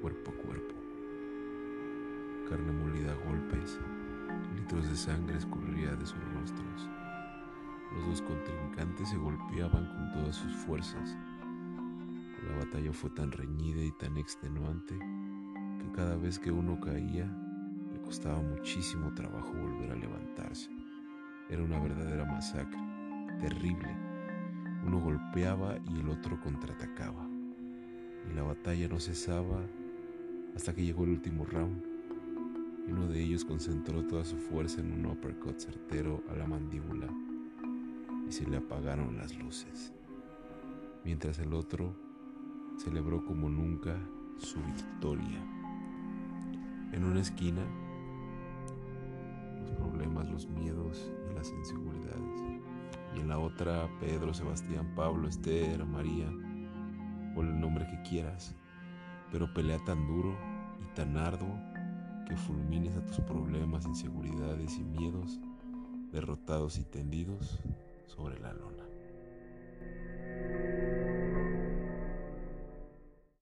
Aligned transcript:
cuerpo 0.00 0.30
a 0.30 0.46
cuerpo. 0.46 0.74
Carne 2.48 2.72
molida 2.72 3.12
a 3.12 3.28
golpes, 3.28 3.80
litros 4.54 4.88
de 4.88 4.96
sangre 4.96 5.36
escurría 5.36 5.94
de 5.96 6.06
sus 6.06 6.22
rostros. 6.34 6.88
Los 7.92 8.06
dos 8.06 8.22
contrincantes 8.22 9.08
se 9.08 9.16
golpeaban 9.16 9.86
con 9.88 10.12
todas 10.12 10.36
sus 10.36 10.52
fuerzas. 10.54 11.16
La 12.48 12.64
batalla 12.64 12.92
fue 12.92 13.10
tan 13.10 13.32
reñida 13.32 13.82
y 13.82 13.90
tan 13.92 14.16
extenuante 14.16 14.96
que 14.98 15.92
cada 15.92 16.16
vez 16.16 16.38
que 16.38 16.52
uno 16.52 16.78
caía 16.80 17.26
le 17.92 18.00
costaba 18.02 18.40
muchísimo 18.40 19.12
trabajo 19.14 19.52
volver 19.52 19.90
a 19.90 19.96
levantarse. 19.96 20.70
Era 21.50 21.62
una 21.62 21.80
verdadera 21.80 22.24
masacre, 22.24 22.80
terrible. 23.40 23.96
Uno 24.86 25.00
golpeaba 25.00 25.76
y 25.90 25.98
el 26.00 26.08
otro 26.08 26.40
contraatacaba. 26.40 27.25
Batalla 28.46 28.88
no 28.88 29.00
cesaba 29.00 29.60
hasta 30.54 30.74
que 30.74 30.84
llegó 30.84 31.04
el 31.04 31.10
último 31.10 31.44
round. 31.44 31.82
Uno 32.88 33.08
de 33.08 33.20
ellos 33.20 33.44
concentró 33.44 34.04
toda 34.04 34.24
su 34.24 34.36
fuerza 34.36 34.80
en 34.80 34.92
un 34.92 35.06
uppercut 35.06 35.58
certero 35.58 36.22
a 36.30 36.36
la 36.36 36.46
mandíbula 36.46 37.08
y 38.28 38.32
se 38.32 38.46
le 38.46 38.56
apagaron 38.58 39.16
las 39.16 39.36
luces, 39.36 39.92
mientras 41.04 41.38
el 41.40 41.52
otro 41.54 41.94
celebró 42.78 43.24
como 43.24 43.48
nunca 43.48 43.98
su 44.38 44.60
victoria. 44.62 45.44
En 46.92 47.04
una 47.04 47.20
esquina, 47.20 47.62
los 49.60 49.70
problemas, 49.72 50.30
los 50.30 50.48
miedos 50.48 51.10
y 51.30 51.34
las 51.34 51.50
inseguridades. 51.50 52.42
Y 53.16 53.20
en 53.20 53.28
la 53.28 53.38
otra, 53.38 53.88
Pedro, 53.98 54.32
Sebastián, 54.32 54.92
Pablo, 54.94 55.28
Esther, 55.28 55.84
María, 55.84 56.30
o 57.36 57.42
el 57.42 57.60
nombre 57.60 57.86
que 57.86 58.02
quieras, 58.02 58.54
pero 59.30 59.52
pelea 59.52 59.78
tan 59.84 60.06
duro 60.06 60.36
y 60.82 60.94
tan 60.94 61.16
arduo 61.16 61.60
que 62.26 62.36
fulmines 62.36 62.96
a 62.96 63.04
tus 63.04 63.20
problemas, 63.20 63.86
inseguridades 63.86 64.76
y 64.78 64.84
miedos 64.84 65.38
derrotados 66.10 66.78
y 66.78 66.84
tendidos 66.84 67.60
sobre 68.06 68.40
la 68.40 68.52
lona. 68.52 68.95